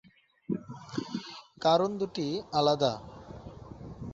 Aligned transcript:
কারণ 1.61 1.89
দুইটি 1.99 2.25
আলাদা। 2.53 2.93